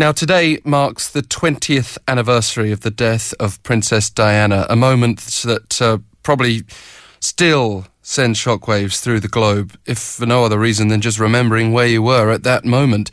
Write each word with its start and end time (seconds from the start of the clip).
Now, 0.00 0.12
today 0.12 0.60
marks 0.64 1.10
the 1.10 1.20
20th 1.20 1.98
anniversary 2.08 2.72
of 2.72 2.80
the 2.80 2.90
death 2.90 3.34
of 3.38 3.62
Princess 3.62 4.08
Diana, 4.08 4.64
a 4.70 4.74
moment 4.74 5.20
that 5.44 5.82
uh, 5.82 5.98
probably 6.22 6.62
still 7.20 7.86
sends 8.00 8.38
shockwaves 8.38 9.02
through 9.02 9.20
the 9.20 9.28
globe, 9.28 9.76
if 9.84 9.98
for 9.98 10.24
no 10.24 10.42
other 10.42 10.58
reason 10.58 10.88
than 10.88 11.02
just 11.02 11.18
remembering 11.18 11.74
where 11.74 11.86
you 11.86 12.00
were 12.00 12.30
at 12.30 12.44
that 12.44 12.64
moment. 12.64 13.10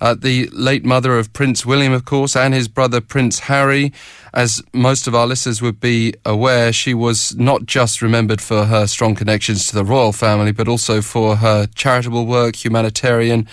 Uh, 0.00 0.14
the 0.14 0.48
late 0.54 0.82
mother 0.82 1.18
of 1.18 1.30
Prince 1.34 1.66
William, 1.66 1.92
of 1.92 2.06
course, 2.06 2.34
and 2.34 2.54
his 2.54 2.68
brother 2.68 3.02
Prince 3.02 3.40
Harry. 3.40 3.92
As 4.32 4.62
most 4.72 5.06
of 5.06 5.14
our 5.14 5.26
listeners 5.26 5.60
would 5.60 5.78
be 5.78 6.14
aware, 6.24 6.72
she 6.72 6.94
was 6.94 7.36
not 7.36 7.66
just 7.66 8.00
remembered 8.00 8.40
for 8.40 8.64
her 8.64 8.86
strong 8.86 9.14
connections 9.14 9.66
to 9.66 9.74
the 9.74 9.84
royal 9.84 10.14
family, 10.14 10.52
but 10.52 10.68
also 10.68 11.02
for 11.02 11.36
her 11.36 11.66
charitable 11.74 12.24
work, 12.24 12.64
humanitarian 12.64 13.46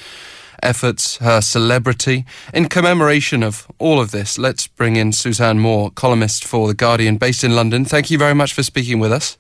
efforts, 0.64 1.18
her 1.18 1.42
celebrity. 1.42 2.26
In 2.54 2.68
commemoration 2.68 3.44
of 3.44 3.68
all 3.80 4.00
of 4.00 4.12
this, 4.12 4.38
let's 4.38 4.68
bring 4.68 4.96
in 4.96 5.11
Suzanne 5.11 5.60
Moore, 5.60 5.92
columnist 5.92 6.43
for 6.43 6.68
The 6.68 6.74
Guardian, 6.74 7.18
based 7.18 7.43
in 7.43 7.56
London. 7.56 7.86
Thank 7.86 8.10
you 8.11 8.18
very 8.18 8.33
much 8.33 8.54
for 8.54 8.64
speaking 8.64 9.00
with 9.00 9.11
us. 9.11 9.38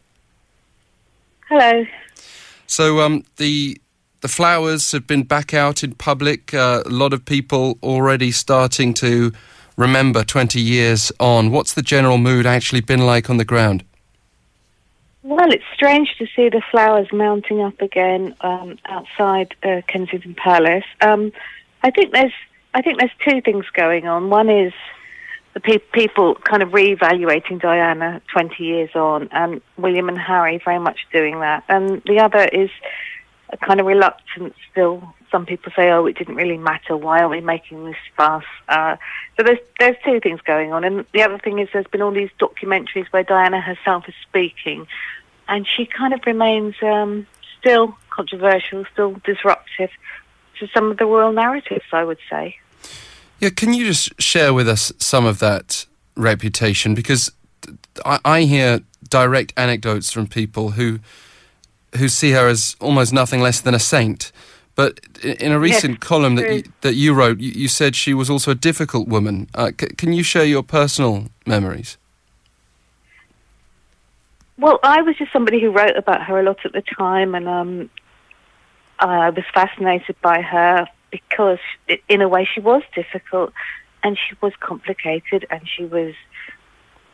Hello. 1.49 1.85
So, 2.65 2.99
um, 2.99 3.23
the 3.37 3.79
the 4.21 4.27
flowers 4.27 4.91
have 4.91 5.05
been 5.05 5.23
back 5.23 5.53
out 5.53 5.83
in 5.83 5.93
public. 5.93 6.53
Uh, 6.53 6.81
a 6.85 6.89
lot 6.89 7.13
of 7.13 7.23
people 7.23 7.77
already 7.83 8.31
starting 8.31 8.93
to 8.95 9.31
remember 9.77 10.23
20 10.23 10.59
years 10.59 11.11
on. 11.19 11.51
What's 11.51 11.73
the 11.73 11.83
general 11.83 12.17
mood 12.17 12.45
actually 12.45 12.81
been 12.81 13.05
like 13.05 13.29
on 13.29 13.37
the 13.37 13.45
ground? 13.45 13.83
Well, 15.27 15.51
it's 15.51 15.65
strange 15.73 16.15
to 16.19 16.25
see 16.37 16.47
the 16.47 16.61
flowers 16.71 17.09
mounting 17.11 17.59
up 17.59 17.81
again 17.81 18.33
um, 18.39 18.79
outside 18.85 19.53
uh, 19.61 19.81
Kensington 19.85 20.35
Palace. 20.35 20.85
Um, 21.01 21.33
I 21.83 21.91
think 21.91 22.13
there's, 22.13 22.31
I 22.73 22.81
think 22.81 22.97
there's 22.97 23.11
two 23.27 23.41
things 23.41 23.65
going 23.73 24.07
on. 24.07 24.29
One 24.29 24.49
is 24.49 24.71
the 25.53 25.59
pe- 25.59 25.79
people 25.91 26.35
kind 26.35 26.63
of 26.63 26.73
re-evaluating 26.73 27.57
Diana 27.57 28.21
20 28.31 28.63
years 28.63 28.91
on, 28.95 29.27
and 29.33 29.59
William 29.77 30.07
and 30.07 30.17
Harry 30.17 30.61
very 30.63 30.79
much 30.79 30.99
doing 31.11 31.41
that. 31.41 31.65
And 31.67 32.01
the 32.05 32.21
other 32.21 32.45
is 32.45 32.69
a 33.49 33.57
kind 33.57 33.81
of 33.81 33.85
reluctance 33.85 34.53
still. 34.71 35.13
Some 35.29 35.45
people 35.45 35.73
say, 35.75 35.91
"Oh, 35.91 36.05
it 36.05 36.17
didn't 36.17 36.35
really 36.35 36.57
matter. 36.57 36.95
Why 36.95 37.19
are 37.19 37.27
we 37.27 37.41
making 37.41 37.83
this 37.83 37.97
fuss?" 38.15 38.45
Uh, 38.69 38.95
so 39.35 39.43
there's 39.43 39.59
there's 39.77 39.97
two 40.05 40.21
things 40.21 40.39
going 40.41 40.71
on, 40.71 40.85
and 40.85 41.05
the 41.13 41.21
other 41.21 41.37
thing 41.37 41.59
is 41.59 41.67
there's 41.73 41.87
been 41.87 42.01
all 42.01 42.11
these 42.11 42.29
documentaries 42.39 43.07
where 43.11 43.23
Diana 43.23 43.59
herself 43.59 44.07
is 44.07 44.15
speaking, 44.21 44.87
and 45.47 45.67
she 45.67 45.85
kind 45.85 46.13
of 46.13 46.21
remains 46.25 46.75
um, 46.81 47.27
still 47.59 47.97
controversial, 48.09 48.85
still 48.91 49.15
disruptive 49.23 49.89
to 50.59 50.67
some 50.67 50.91
of 50.91 50.97
the 50.97 51.05
royal 51.05 51.31
narratives, 51.31 51.85
I 51.91 52.03
would 52.03 52.19
say. 52.29 52.57
Yeah, 53.39 53.49
can 53.49 53.73
you 53.73 53.85
just 53.85 54.19
share 54.19 54.53
with 54.53 54.67
us 54.67 54.91
some 54.97 55.25
of 55.25 55.39
that 55.39 55.85
reputation? 56.15 56.95
Because 56.95 57.31
I, 58.03 58.19
I 58.25 58.41
hear 58.41 58.81
direct 59.07 59.53
anecdotes 59.55 60.11
from 60.11 60.27
people 60.27 60.71
who 60.71 60.99
who 61.97 62.09
see 62.09 62.31
her 62.31 62.47
as 62.47 62.75
almost 62.81 63.13
nothing 63.13 63.41
less 63.41 63.61
than 63.61 63.73
a 63.73 63.79
saint. 63.79 64.31
But 64.75 64.99
in 65.23 65.51
a 65.51 65.59
recent 65.59 65.93
yes, 65.93 65.99
column 65.99 66.35
that 66.35 66.53
you, 66.53 66.63
that 66.81 66.93
you 66.93 67.13
wrote, 67.13 67.39
you, 67.39 67.51
you, 67.51 67.67
said 67.67 67.95
she 67.95 68.13
was 68.13 68.29
also 68.29 68.51
a 68.51 68.55
difficult 68.55 69.07
woman. 69.07 69.49
Uh, 69.55 69.71
c- 69.79 69.87
can 69.97 70.13
you 70.13 70.21
share 70.21 70.45
your 70.45 70.61
personal 70.61 71.29
memories? 71.47 71.97
Well, 74.59 74.79
I 74.81 75.01
was 75.03 75.15
just 75.17 75.31
somebody 75.31 75.61
who 75.61 75.69
wrote 75.69 75.95
about 75.95 76.23
her 76.23 76.39
a 76.39 76.43
lot 76.43 76.65
at 76.65 76.73
the 76.73 76.81
time, 76.81 77.35
and 77.35 77.47
um, 77.47 77.89
I 78.99 79.29
was 79.29 79.45
fascinated 79.53 80.15
by 80.21 80.41
her 80.41 80.87
because, 81.11 81.59
in 82.09 82.21
a 82.21 82.27
way, 82.27 82.47
she 82.51 82.59
was 82.59 82.81
difficult 82.95 83.53
and 84.03 84.17
she 84.17 84.35
was 84.41 84.53
complicated 84.59 85.45
and 85.49 85.61
she 85.67 85.85
was 85.85 86.13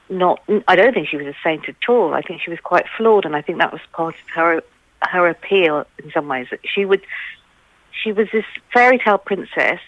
not. 0.10 0.42
I 0.68 0.76
don't 0.76 0.94
think 0.94 1.10
she 1.10 1.18
was 1.18 1.28
a 1.28 1.36
saint 1.44 1.68
at 1.68 1.76
all. 1.90 2.14
I 2.14 2.22
think 2.22 2.42
she 2.42 2.50
was 2.50 2.60
quite 2.60 2.86
flawed, 2.98 3.26
and 3.26 3.36
I 3.36 3.42
think 3.42 3.60
that 3.60 3.74
was 3.74 3.82
part 3.92 4.16
of 4.16 4.30
her 4.36 4.62
her 5.02 5.28
appeal 5.28 5.86
in 6.02 6.12
some 6.12 6.28
ways. 6.28 6.48
She 6.64 6.86
would. 6.86 7.02
She 7.92 8.12
was 8.12 8.28
this 8.32 8.46
fairy 8.74 9.00
tale 9.00 9.18
princess, 9.18 9.80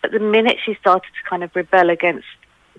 but 0.00 0.12
the 0.12 0.20
minute 0.20 0.58
she 0.64 0.74
started 0.74 1.08
to 1.08 1.28
kind 1.28 1.42
of 1.42 1.54
rebel 1.54 1.90
against 1.90 2.26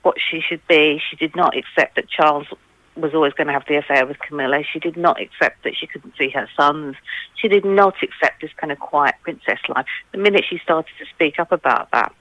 what 0.03 0.17
she 0.19 0.41
should 0.41 0.65
be, 0.67 1.01
she 1.09 1.15
did 1.15 1.35
not 1.35 1.55
accept 1.57 1.95
that 1.95 2.09
Charles 2.09 2.47
was 2.95 3.13
always 3.13 3.33
going 3.33 3.47
to 3.47 3.53
have 3.53 3.65
the 3.67 3.75
affair 3.75 4.05
with 4.05 4.19
Camilla. 4.19 4.63
She 4.71 4.79
did 4.79 4.97
not 4.97 5.19
accept 5.21 5.63
that 5.63 5.75
she 5.75 5.87
couldn't 5.87 6.13
see 6.17 6.29
her 6.29 6.47
sons. 6.55 6.95
She 7.35 7.47
did 7.47 7.65
not 7.65 7.95
accept 8.01 8.41
this 8.41 8.51
kind 8.57 8.71
of 8.71 8.79
quiet 8.79 9.15
princess 9.21 9.59
life. 9.67 9.85
The 10.11 10.17
minute 10.17 10.45
she 10.49 10.59
started 10.59 10.91
to 10.99 11.05
speak 11.13 11.39
up 11.39 11.51
about 11.51 11.91
that, 11.91 12.13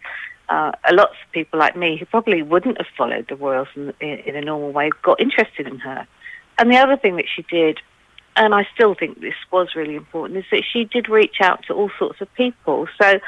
uh, 0.48 0.72
a 0.88 0.94
lot 0.94 1.10
of 1.10 1.16
people 1.32 1.58
like 1.58 1.76
me 1.76 1.96
who 1.96 2.06
probably 2.06 2.42
wouldn't 2.42 2.78
have 2.78 2.88
followed 2.98 3.26
the 3.28 3.36
royals 3.36 3.68
in, 3.76 3.94
in, 4.00 4.18
in 4.20 4.36
a 4.36 4.40
normal 4.40 4.72
way 4.72 4.90
got 5.02 5.20
interested 5.20 5.66
in 5.66 5.78
her. 5.78 6.06
And 6.58 6.70
the 6.70 6.76
other 6.76 6.96
thing 6.96 7.16
that 7.16 7.26
she 7.34 7.42
did, 7.42 7.78
and 8.36 8.54
I 8.54 8.66
still 8.74 8.94
think 8.94 9.20
this 9.20 9.34
was 9.52 9.74
really 9.74 9.94
important, 9.94 10.38
is 10.38 10.44
that 10.50 10.64
she 10.70 10.84
did 10.84 11.08
reach 11.08 11.36
out 11.41 11.64
to 11.68 11.74
all 11.74 11.91
sorts 11.98 12.20
of 12.20 12.32
people. 12.34 12.88
So 13.00 13.20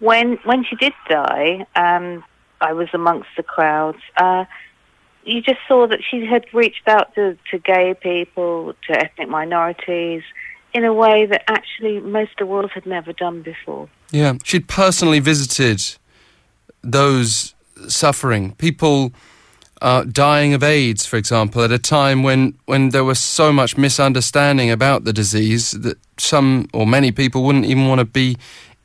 when 0.00 0.38
when 0.44 0.64
she 0.64 0.76
did 0.76 0.92
die, 1.08 1.66
and 1.74 2.22
I 2.60 2.72
was 2.72 2.88
amongst 2.92 3.28
the 3.36 3.42
crowds. 3.42 3.98
Uh, 4.16 4.44
you 5.24 5.42
just 5.42 5.60
saw 5.68 5.86
that 5.86 6.00
she 6.08 6.24
had 6.24 6.46
reached 6.52 6.88
out 6.88 7.14
to, 7.14 7.36
to 7.50 7.58
gay 7.58 7.94
people, 7.94 8.74
to 8.88 8.98
ethnic 8.98 9.28
minorities, 9.28 10.22
in 10.72 10.84
a 10.84 10.92
way 10.92 11.26
that 11.26 11.42
actually 11.48 12.00
most 12.00 12.32
of 12.32 12.38
the 12.38 12.46
world 12.46 12.70
had 12.72 12.86
never 12.86 13.12
done 13.12 13.42
before. 13.42 13.88
Yeah, 14.10 14.34
she'd 14.44 14.68
personally 14.68 15.20
visited 15.20 15.82
those 16.82 17.54
suffering, 17.88 18.54
people 18.56 19.12
uh, 19.82 20.04
dying 20.04 20.52
of 20.52 20.62
AIDS, 20.62 21.06
for 21.06 21.16
example, 21.16 21.62
at 21.62 21.72
a 21.72 21.78
time 21.78 22.22
when, 22.22 22.58
when 22.66 22.90
there 22.90 23.04
was 23.04 23.18
so 23.18 23.52
much 23.52 23.76
misunderstanding 23.76 24.70
about 24.70 25.04
the 25.04 25.12
disease 25.12 25.72
that 25.72 25.98
some 26.18 26.68
or 26.72 26.86
many 26.86 27.12
people 27.12 27.42
wouldn't 27.42 27.64
even 27.64 27.88
want 27.88 27.98
to 27.98 28.04
be 28.04 28.36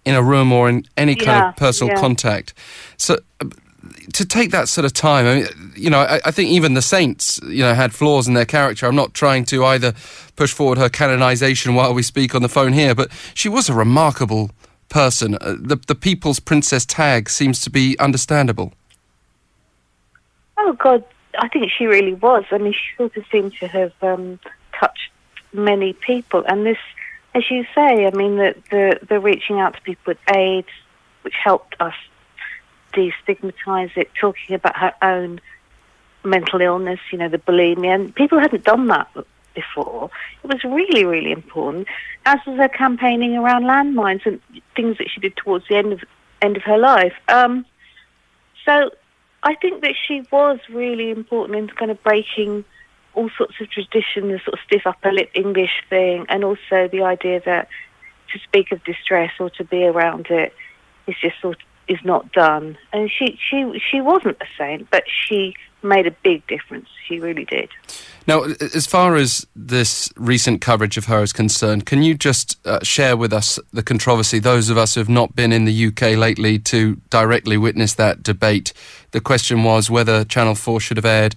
in 0.05 0.15
a 0.15 0.21
room 0.21 0.51
or 0.51 0.69
in 0.69 0.85
any 0.95 1.15
kind 1.15 1.27
Yeah, 1.27 1.49
of 1.49 1.55
personal 1.55 1.93
yeah. 1.93 1.99
contact. 1.99 2.53
So 2.97 3.17
to 4.13 4.25
take 4.25 4.51
that 4.51 4.69
sort 4.69 4.85
of 4.85 4.93
time, 4.93 5.25
I 5.25 5.35
mean, 5.35 5.73
you 5.75 5.89
know, 5.89 5.99
I, 5.99 6.21
I 6.25 6.31
think 6.31 6.49
even 6.49 6.73
the 6.73 6.81
saints, 6.81 7.39
you 7.43 7.63
know, 7.63 7.73
had 7.73 7.93
flaws 7.93 8.27
in 8.27 8.33
their 8.33 8.45
character. 8.45 8.85
I'm 8.85 8.95
not 8.95 9.13
trying 9.13 9.45
to 9.45 9.65
either 9.65 9.93
push 10.35 10.53
forward 10.53 10.77
her 10.77 10.89
canonization 10.89 11.75
while 11.75 11.93
we 11.93 12.01
speak 12.01 12.35
on 12.35 12.41
the 12.41 12.49
phone 12.49 12.73
here, 12.73 12.95
but 12.95 13.11
she 13.33 13.49
was 13.49 13.69
a 13.69 13.73
remarkable 13.73 14.51
person. 14.89 15.35
Uh, 15.35 15.55
the 15.59 15.77
the 15.87 15.95
people's 15.95 16.39
princess 16.39 16.85
tag 16.85 17.29
seems 17.29 17.61
to 17.61 17.69
be 17.69 17.97
understandable. 17.99 18.73
Oh 20.57 20.73
God, 20.73 21.03
I 21.37 21.47
think 21.49 21.71
she 21.77 21.85
really 21.85 22.13
was. 22.13 22.45
I 22.51 22.57
mean, 22.57 22.73
she 22.73 22.95
sort 22.97 23.17
of 23.17 23.25
seemed 23.31 23.53
to 23.59 23.67
have 23.67 23.93
um, 24.01 24.39
touched 24.79 25.11
many 25.53 25.93
people, 25.93 26.43
and 26.47 26.65
this, 26.65 26.77
as 27.33 27.43
you 27.49 27.65
say, 27.75 28.05
I 28.05 28.11
mean, 28.11 28.37
the, 28.37 28.55
the 28.71 28.99
the 29.07 29.19
reaching 29.19 29.59
out 29.59 29.75
to 29.75 29.81
people 29.81 30.03
with 30.11 30.35
AIDS, 30.35 30.69
which 31.23 31.35
helped 31.43 31.75
us 31.79 31.95
destigmatize 32.95 33.95
it, 33.97 34.09
talking 34.19 34.55
about 34.55 34.77
her 34.77 34.93
own 35.01 35.39
mental 36.23 36.61
illness, 36.61 36.99
you 37.11 37.17
know, 37.17 37.29
the 37.29 37.37
bulimia, 37.37 37.93
and 37.93 38.15
people 38.15 38.39
hadn't 38.39 38.63
done 38.63 38.87
that 38.87 39.07
before. 39.53 40.09
It 40.43 40.47
was 40.47 40.63
really, 40.63 41.05
really 41.05 41.31
important. 41.31 41.87
As 42.25 42.39
was 42.45 42.57
her 42.57 42.69
campaigning 42.69 43.35
around 43.35 43.63
landmines 43.63 44.25
and 44.25 44.39
things 44.75 44.97
that 44.97 45.09
she 45.09 45.21
did 45.21 45.35
towards 45.37 45.67
the 45.67 45.75
end 45.75 45.93
of 45.93 46.03
end 46.41 46.57
of 46.57 46.63
her 46.63 46.77
life. 46.77 47.13
Um, 47.27 47.65
so 48.65 48.91
I 49.43 49.55
think 49.55 49.81
that 49.81 49.93
she 50.07 50.25
was 50.31 50.59
really 50.69 51.11
important 51.11 51.57
in 51.57 51.69
kind 51.69 51.91
of 51.91 52.01
breaking 52.03 52.65
all 53.13 53.29
sorts 53.37 53.55
of 53.61 53.69
tradition, 53.69 54.27
the 54.29 54.39
sort 54.43 54.53
of 54.53 54.59
stiff 54.65 54.85
upper 54.85 55.11
lip 55.11 55.29
English 55.33 55.83
thing, 55.89 56.25
and 56.27 56.43
also 56.43 56.89
the 56.91 57.03
idea 57.03 57.41
that 57.45 57.69
to 58.33 58.39
speak 58.39 58.71
of 58.71 58.83
distress 58.83 59.31
or 59.39 59.49
to 59.51 59.63
be 59.63 59.85
around 59.85 60.27
it 60.29 60.53
is 61.07 61.15
just 61.21 61.39
sort 61.41 61.55
of 61.55 61.74
is 61.87 61.99
not 62.03 62.31
done. 62.31 62.77
And 62.93 63.09
she 63.11 63.39
she 63.49 63.81
she 63.91 64.01
wasn't 64.01 64.37
a 64.41 64.45
saint, 64.57 64.89
but 64.89 65.03
she 65.07 65.55
made 65.83 66.07
a 66.07 66.11
big 66.11 66.45
difference. 66.47 66.87
She 67.07 67.19
really 67.19 67.45
did. 67.45 67.69
Now, 68.27 68.43
as 68.43 68.87
far 68.87 69.15
as 69.15 69.45
this 69.55 70.11
recent 70.17 70.59
coverage 70.59 70.97
of 70.97 71.05
her 71.05 71.21
is 71.21 71.31
concerned, 71.31 71.85
can 71.85 72.01
you 72.01 72.15
just 72.15 72.57
uh, 72.65 72.79
share 72.83 73.15
with 73.15 73.31
us 73.31 73.59
the 73.71 73.83
controversy? 73.83 74.39
Those 74.39 74.69
of 74.69 74.77
us 74.77 74.95
who 74.95 74.99
have 74.99 75.09
not 75.09 75.35
been 75.35 75.51
in 75.51 75.65
the 75.65 75.87
UK 75.87 76.17
lately 76.17 76.57
to 76.59 76.95
directly 77.11 77.55
witness 77.55 77.93
that 77.93 78.23
debate. 78.23 78.73
The 79.11 79.21
question 79.21 79.63
was 79.63 79.91
whether 79.91 80.25
Channel 80.25 80.55
4 80.55 80.79
should 80.79 80.97
have 80.97 81.05
aired 81.05 81.35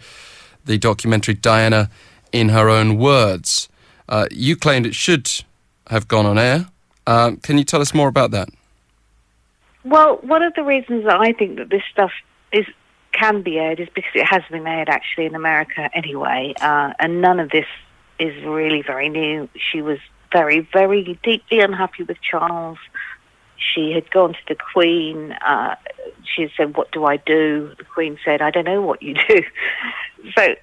the 0.65 0.79
documentary 0.79 1.35
Diana 1.35 1.91
in 2.33 2.49
her 2.51 2.71
own 2.71 2.97
words. 2.97 3.69
Uh, 4.09 4.27
you 4.31 4.57
claimed 4.57 4.87
it 4.87 4.95
should 4.95 5.31
have 5.89 6.09
gone 6.09 6.25
on 6.25 6.39
air. 6.39 6.69
Uh, 7.07 7.33
can 7.43 7.59
you 7.59 7.65
tell 7.65 7.81
us 7.81 7.93
more 7.93 8.09
about 8.09 8.31
that? 8.31 8.49
Well, 9.89 10.19
one 10.23 10.43
of 10.43 10.53
the 10.53 10.65
reasons 10.65 11.05
that 11.05 11.19
I 11.19 11.33
think 11.33 11.57
that 11.57 11.71
this 11.71 11.83
stuff 11.91 12.11
is 12.53 12.67
can 13.13 13.43
be 13.43 13.59
aired 13.59 13.81
is 13.81 13.89
because 13.95 14.11
it 14.15 14.27
has 14.27 14.43
been 14.51 14.67
aired 14.67 14.91
actually 14.91 15.25
in 15.25 15.35
America 15.35 15.89
anyway, 15.95 16.53
uh, 16.61 16.93
and 17.01 17.23
none 17.23 17.41
of 17.41 17.49
this 17.49 17.65
is 18.19 18.35
really 18.45 18.83
very 18.83 19.09
new. 19.09 19.49
She 19.73 19.81
was 19.81 19.99
very, 20.31 20.61
very 20.75 21.19
deeply 21.23 21.61
unhappy 21.61 22.03
with 22.03 22.19
Charles. 22.21 22.79
she 23.57 23.93
had 23.93 24.11
gone 24.11 24.35
to 24.35 24.39
the 24.47 24.57
Queen. 24.73 25.33
Uh, 25.33 25.75
she 26.23 26.43
had 26.43 26.51
said, 26.55 26.77
"What 26.77 26.93
do 26.93 27.07
I 27.07 27.17
do?" 27.17 27.73
The 27.79 27.85
Queen 27.85 28.19
said, 28.25 28.43
"I 28.43 28.51
don't 28.51 28.67
know 28.67 28.83
what 28.83 29.03
you 29.03 29.15
do." 29.15 29.43
so, 30.37 30.55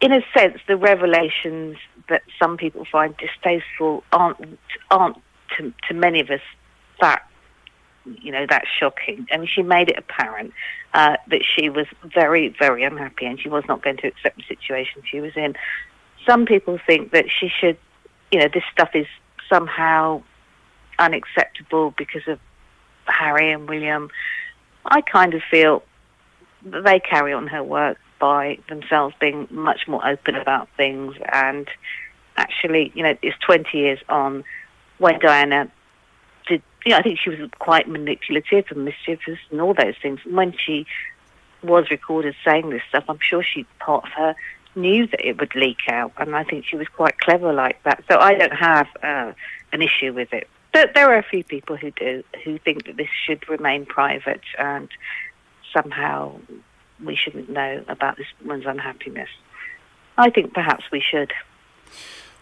in 0.00 0.12
a 0.12 0.20
sense, 0.36 0.58
the 0.68 0.76
revelations 0.76 1.76
that 2.08 2.22
some 2.40 2.56
people 2.56 2.84
find 2.84 3.16
distasteful 3.16 4.04
aren't 4.12 4.58
aren't 4.92 5.16
to, 5.56 5.74
to 5.88 5.94
many 5.94 6.20
of 6.20 6.30
us 6.30 6.40
that 7.00 7.28
you 8.20 8.32
know 8.32 8.46
that's 8.48 8.68
shocking. 8.78 9.26
I 9.32 9.38
mean, 9.38 9.48
she 9.52 9.62
made 9.62 9.88
it 9.88 9.98
apparent 9.98 10.52
uh, 10.94 11.16
that 11.28 11.42
she 11.54 11.68
was 11.68 11.86
very 12.04 12.54
very 12.58 12.84
unhappy 12.84 13.26
and 13.26 13.40
she 13.40 13.48
was 13.48 13.64
not 13.68 13.82
going 13.82 13.96
to 13.98 14.06
accept 14.06 14.36
the 14.36 14.44
situation 14.48 15.02
she 15.10 15.20
was 15.20 15.32
in. 15.36 15.54
Some 16.26 16.46
people 16.46 16.78
think 16.86 17.12
that 17.12 17.26
she 17.28 17.48
should, 17.48 17.78
you 18.30 18.40
know, 18.40 18.48
this 18.52 18.64
stuff 18.72 18.90
is 18.94 19.06
somehow 19.48 20.22
unacceptable 20.98 21.94
because 21.96 22.26
of 22.26 22.38
Harry 23.06 23.52
and 23.52 23.68
William. 23.68 24.10
I 24.84 25.00
kind 25.00 25.34
of 25.34 25.42
feel 25.50 25.82
that 26.64 26.84
they 26.84 27.00
carry 27.00 27.32
on 27.32 27.46
her 27.46 27.62
work 27.62 27.98
by 28.18 28.58
themselves 28.68 29.14
being 29.20 29.46
much 29.50 29.86
more 29.86 30.06
open 30.06 30.34
about 30.34 30.68
things 30.76 31.14
and 31.32 31.68
actually, 32.36 32.92
you 32.94 33.02
know, 33.02 33.16
it's 33.22 33.36
20 33.46 33.76
years 33.76 33.98
on 34.08 34.44
when 34.98 35.18
Diana 35.20 35.70
you 36.88 36.94
know, 36.94 37.00
I 37.00 37.02
think 37.02 37.18
she 37.18 37.28
was 37.28 37.38
quite 37.58 37.86
manipulative 37.86 38.64
and 38.70 38.86
mischievous 38.86 39.38
and 39.50 39.60
all 39.60 39.74
those 39.74 39.94
things. 40.00 40.20
when 40.24 40.54
she 40.56 40.86
was 41.62 41.90
recorded 41.90 42.34
saying 42.42 42.70
this 42.70 42.80
stuff, 42.88 43.04
I'm 43.10 43.18
sure 43.20 43.42
she, 43.42 43.66
part 43.78 44.06
of 44.06 44.12
her, 44.12 44.34
knew 44.74 45.06
that 45.08 45.22
it 45.22 45.38
would 45.38 45.54
leak 45.54 45.80
out. 45.90 46.12
And 46.16 46.34
I 46.34 46.44
think 46.44 46.64
she 46.64 46.76
was 46.76 46.88
quite 46.88 47.18
clever 47.18 47.52
like 47.52 47.82
that. 47.82 48.02
So 48.10 48.18
I 48.18 48.32
don't 48.32 48.54
have 48.54 48.86
uh, 49.02 49.32
an 49.70 49.82
issue 49.82 50.14
with 50.14 50.32
it. 50.32 50.48
But 50.72 50.94
there 50.94 51.12
are 51.12 51.18
a 51.18 51.22
few 51.22 51.44
people 51.44 51.76
who 51.76 51.90
do, 51.90 52.24
who 52.42 52.58
think 52.58 52.86
that 52.86 52.96
this 52.96 53.10
should 53.26 53.46
remain 53.50 53.84
private 53.84 54.40
and 54.58 54.88
somehow 55.76 56.38
we 57.04 57.16
shouldn't 57.16 57.50
know 57.50 57.84
about 57.88 58.16
this 58.16 58.28
woman's 58.40 58.64
unhappiness. 58.64 59.28
I 60.16 60.30
think 60.30 60.54
perhaps 60.54 60.84
we 60.90 61.02
should. 61.02 61.34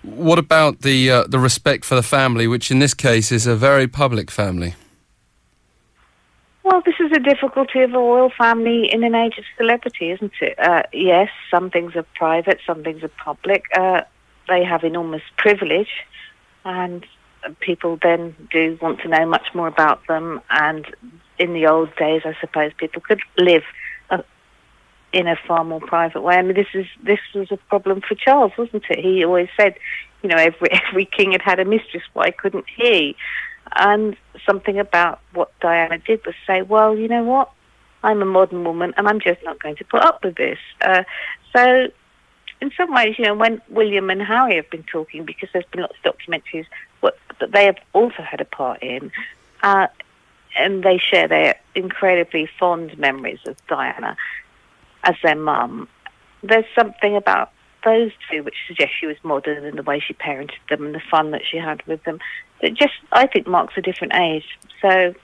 What 0.07 0.39
about 0.39 0.83
the 0.83 1.11
uh, 1.11 1.25
the 1.27 1.41
respect 1.41 1.85
for 1.85 1.97
the 1.97 2.03
family, 2.03 2.47
which 2.47 2.71
in 2.71 2.79
this 2.79 2.95
case 2.95 3.33
is 3.33 3.47
a 3.47 3.57
very 3.57 3.89
public 3.89 4.31
family? 4.31 4.75
Well, 6.63 6.81
this 6.85 6.95
is 7.01 7.11
a 7.13 7.21
difficulty 7.21 7.81
of 7.81 7.91
a 7.91 7.99
royal 7.99 8.31
family 8.31 8.93
in 8.93 9.05
an 9.05 9.15
age 9.15 9.37
of 9.39 9.45
celebrity, 9.57 10.11
isn't 10.11 10.33
it? 10.41 10.59
Uh, 10.59 10.83
yes, 10.93 11.29
some 11.51 11.71
things 11.71 11.97
are 11.97 12.07
private, 12.15 12.59
some 12.67 12.83
things 12.85 13.03
are 13.03 13.11
public. 13.25 13.65
Uh, 13.77 14.03
they 14.49 14.65
have 14.65 14.85
enormous 14.85 15.23
privilege, 15.39 16.05
and 16.65 17.05
people 17.61 17.99
then 18.01 18.35
do 18.51 18.79
want 18.81 19.01
to 19.01 19.09
know 19.09 19.27
much 19.27 19.49
more 19.55 19.69
about 19.69 20.07
them. 20.07 20.41
And 20.51 20.87
in 21.39 21.53
the 21.53 21.67
old 21.67 21.95
days, 21.97 22.23
I 22.25 22.37
suppose 22.41 22.73
people 22.79 23.03
could 23.03 23.21
live 23.39 23.65
in 25.13 25.29
a 25.29 25.37
far 25.47 25.65
more 25.65 25.81
private 25.81 26.21
way. 26.21 26.37
I 26.37 26.43
mean, 26.43 26.55
this 26.55 26.67
is 26.75 26.87
this 27.03 27.21
was 27.35 27.51
a 27.51 27.57
problem 27.57 28.01
for 28.01 28.15
Charles, 28.15 28.53
wasn't 28.59 28.85
it? 28.91 28.99
He 28.99 29.25
always 29.25 29.49
said, 29.57 29.77
you 30.23 30.29
know, 30.29 30.37
every 30.37 30.69
every 30.89 31.07
king 31.07 31.33
had 31.33 31.43
had 31.43 31.61
a 31.61 31.65
mistress. 31.65 32.03
Why 32.13 32.31
couldn't 32.31 32.67
he? 32.77 33.17
And 33.75 34.17
something 34.45 34.79
about 34.79 35.21
what 35.33 35.51
Diana 35.61 35.99
did 35.99 36.25
was 36.25 36.35
say, 36.47 36.63
well, 36.63 36.97
you 36.97 37.09
know 37.09 37.25
what? 37.25 37.51
I'm 38.05 38.23
a 38.23 38.27
modern 38.27 38.63
woman, 38.63 38.95
and 38.97 39.09
I'm 39.09 39.19
just 39.19 39.43
not 39.43 39.61
going 39.61 39.77
to 39.77 39.85
put 39.85 40.03
up 40.03 40.23
with 40.23 40.37
this. 40.37 40.59
Uh, 40.81 41.03
so, 41.53 41.89
in 42.61 42.71
some 42.77 42.95
ways, 42.95 43.17
you 43.19 43.25
know, 43.25 43.35
when 43.35 43.61
William 43.69 44.09
and 44.09 44.23
Harry 44.23 44.55
have 44.55 44.71
been 44.71 44.85
talking, 44.85 45.25
because 45.25 45.49
there's 45.53 45.65
been 45.73 45.81
lots 45.81 45.97
of 46.05 46.15
documentaries 46.15 46.67
that 47.41 47.53
they 47.53 47.65
have 47.65 47.77
also 47.93 48.23
had 48.23 48.41
a 48.41 48.45
part 48.45 48.83
in, 48.83 49.11
uh, 49.63 49.87
and 50.59 50.83
they 50.83 50.99
share 50.99 51.29
their 51.29 51.57
incredibly 51.75 52.49
fond 52.59 52.97
memories 52.99 53.41
of 53.47 53.57
Diana 53.67 54.17
as 55.07 55.15
their 55.23 55.37
mum. 55.37 55.89
There's 56.43 56.65
something 56.75 57.17
about 57.17 57.51
those 57.85 58.11
two 58.31 58.43
which 58.43 58.57
suggests 58.67 58.95
she 59.01 59.07
was 59.07 59.17
modern 59.23 59.65
in 59.65 59.77
the 59.77 59.83
way 59.83 60.01
she 60.01 60.13
parented 60.13 60.59
them 60.69 60.87
and 60.87 60.95
the 60.95 61.01
fun 61.11 61.31
that 61.31 61.43
she 61.49 61.57
had 61.57 61.87
with 61.87 62.03
them. 62.05 62.19
It 62.61 62.75
just, 62.75 62.95
I 63.13 63.27
think, 63.27 63.47
marks 63.47 63.75
a 63.77 63.83
different 63.83 64.15
age. 64.15 64.45
So 64.83 65.15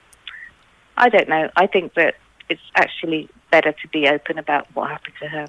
I 0.97 1.09
don't 1.09 1.29
know. 1.29 1.51
I 1.57 1.67
think 1.67 1.95
that 1.95 2.15
it's 2.49 2.63
actually 2.77 3.29
better 3.51 3.73
to 3.73 3.89
be 3.89 4.09
open 4.09 4.39
about 4.39 4.67
what 4.75 4.91
happened 4.91 5.15
to 5.21 5.29
her. 5.29 5.47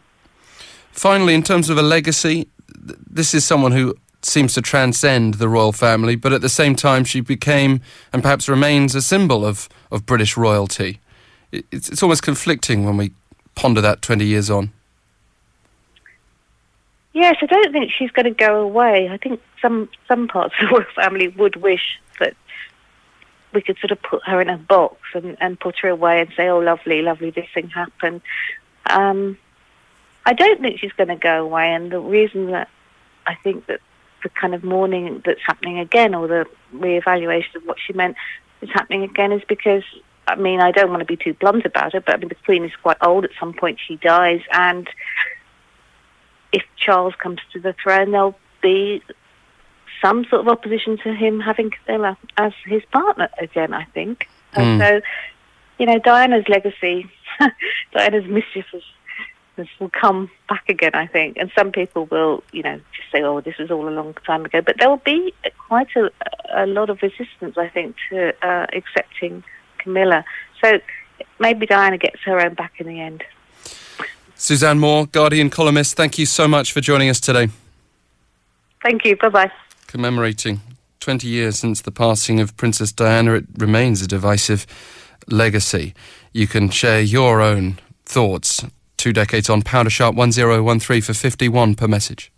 Finally, 0.91 1.33
in 1.35 1.43
terms 1.43 1.69
of 1.69 1.77
a 1.77 1.81
legacy, 1.81 2.47
this 2.67 3.33
is 3.33 3.45
someone 3.45 3.71
who 3.71 3.95
seems 4.21 4.53
to 4.53 4.61
transcend 4.61 5.35
the 5.35 5.49
royal 5.49 5.71
family, 5.71 6.15
but 6.15 6.33
at 6.33 6.41
the 6.41 6.49
same 6.49 6.75
time, 6.75 7.03
she 7.03 7.19
became 7.19 7.81
and 8.11 8.23
perhaps 8.23 8.47
remains 8.47 8.95
a 8.95 9.01
symbol 9.01 9.45
of, 9.45 9.69
of 9.91 10.05
British 10.05 10.37
royalty. 10.37 10.99
It's, 11.51 11.89
it's 11.89 12.01
almost 12.01 12.23
conflicting 12.23 12.85
when 12.85 12.97
we 12.97 13.11
ponder 13.55 13.81
that 13.81 14.01
20 14.01 14.25
years 14.25 14.49
on? 14.49 14.71
Yes, 17.13 17.35
I 17.41 17.45
don't 17.45 17.71
think 17.71 17.91
she's 17.91 18.11
going 18.11 18.25
to 18.25 18.31
go 18.31 18.61
away. 18.61 19.07
I 19.09 19.17
think 19.17 19.39
some 19.61 19.87
some 20.07 20.27
parts 20.27 20.55
of 20.61 20.69
the 20.69 20.75
royal 20.75 20.85
family 20.95 21.27
would 21.27 21.55
wish 21.57 21.99
that 22.19 22.35
we 23.53 23.61
could 23.61 23.77
sort 23.77 23.91
of 23.91 24.01
put 24.01 24.23
her 24.23 24.41
in 24.41 24.49
a 24.49 24.57
box 24.57 24.97
and, 25.13 25.37
and 25.39 25.59
put 25.59 25.77
her 25.79 25.89
away 25.89 26.21
and 26.21 26.29
say, 26.35 26.47
"Oh, 26.49 26.59
lovely, 26.59 27.01
lovely, 27.01 27.29
this 27.29 27.47
thing 27.53 27.69
happened." 27.69 28.21
Um, 28.87 29.37
I 30.25 30.33
don't 30.33 30.59
think 30.59 30.79
she's 30.79 30.91
going 30.93 31.09
to 31.09 31.15
go 31.15 31.43
away, 31.43 31.71
and 31.73 31.91
the 31.91 31.99
reason 31.99 32.51
that 32.51 32.69
I 33.27 33.35
think 33.35 33.67
that 33.67 33.79
the 34.23 34.29
kind 34.29 34.55
of 34.55 34.63
mourning 34.63 35.21
that's 35.23 35.41
happening 35.45 35.79
again, 35.79 36.15
or 36.15 36.27
the 36.27 36.45
reevaluation 36.73 37.55
of 37.55 37.63
what 37.65 37.77
she 37.85 37.93
meant, 37.93 38.15
is 38.61 38.69
happening 38.69 39.03
again, 39.03 39.31
is 39.31 39.43
because 39.47 39.83
I 40.27 40.35
mean, 40.35 40.61
I 40.61 40.71
don't 40.71 40.89
want 40.89 41.01
to 41.01 41.05
be 41.05 41.17
too 41.17 41.33
blunt 41.33 41.65
about 41.65 41.93
it, 41.93 42.05
but 42.05 42.15
I 42.15 42.17
mean, 42.17 42.29
the 42.29 42.35
Queen 42.35 42.63
is 42.63 42.71
quite 42.81 42.97
old. 43.01 43.25
At 43.25 43.31
some 43.39 43.53
point, 43.53 43.79
she 43.85 43.97
dies, 43.97 44.41
and 44.51 44.89
if 46.51 46.63
Charles 46.77 47.13
comes 47.15 47.39
to 47.53 47.59
the 47.59 47.73
throne, 47.73 48.11
there'll 48.11 48.37
be 48.61 49.01
some 50.01 50.25
sort 50.25 50.41
of 50.41 50.47
opposition 50.47 50.97
to 50.99 51.13
him 51.13 51.39
having 51.39 51.71
Camilla 51.71 52.17
as 52.37 52.53
his 52.65 52.83
partner 52.91 53.29
again. 53.39 53.73
I 53.73 53.85
think. 53.85 54.27
Mm. 54.53 54.79
so, 54.79 55.01
you 55.79 55.85
know, 55.85 55.99
Diana's 55.99 56.47
legacy, 56.47 57.09
Diana's 57.93 58.25
mischievous 58.25 58.83
will 59.79 59.89
come 59.89 60.29
back 60.49 60.63
again, 60.69 60.91
I 60.93 61.07
think. 61.07 61.37
And 61.37 61.51
some 61.57 61.71
people 61.71 62.05
will, 62.05 62.43
you 62.51 62.63
know, 62.63 62.79
just 62.95 63.11
say, 63.11 63.21
oh, 63.23 63.41
this 63.41 63.57
was 63.57 63.71
all 63.71 63.87
a 63.87 63.91
long 63.91 64.15
time 64.25 64.45
ago. 64.45 64.61
But 64.61 64.77
there 64.79 64.89
will 64.89 64.97
be 64.97 65.33
quite 65.67 65.89
a, 65.95 66.09
a 66.53 66.65
lot 66.65 66.89
of 66.89 67.01
resistance, 67.01 67.57
I 67.57 67.67
think, 67.69 67.95
to 68.09 68.33
uh, 68.45 68.67
accepting 68.73 69.43
Camilla. 69.83 70.25
So 70.61 70.79
maybe 71.39 71.65
Diana 71.65 71.97
gets 71.97 72.21
her 72.23 72.39
own 72.39 72.53
back 72.55 72.73
in 72.79 72.87
the 72.87 72.99
end. 72.99 73.23
Suzanne 74.35 74.79
Moore, 74.79 75.05
Guardian 75.05 75.49
columnist, 75.49 75.95
thank 75.95 76.17
you 76.17 76.25
so 76.25 76.47
much 76.47 76.73
for 76.73 76.81
joining 76.81 77.09
us 77.09 77.19
today. 77.19 77.49
Thank 78.81 79.05
you. 79.05 79.15
Bye 79.15 79.29
bye. 79.29 79.51
Commemorating 79.87 80.59
20 80.99 81.27
years 81.27 81.57
since 81.57 81.79
the 81.81 81.91
passing 81.91 82.41
of 82.41 82.57
Princess 82.57 82.91
Diana, 82.91 83.35
it 83.35 83.45
remains 83.57 84.01
a 84.01 84.07
divisive 84.07 84.65
legacy. 85.29 85.93
You 86.33 86.47
can 86.47 86.69
share 86.69 86.99
your 86.99 87.41
own 87.41 87.79
thoughts. 88.05 88.65
Two 88.97 89.13
decades 89.13 89.49
on 89.49 89.61
Powder 89.61 89.89
Sharp 89.89 90.15
1013 90.15 91.01
for 91.01 91.13
51 91.13 91.75
per 91.75 91.87
message. 91.87 92.32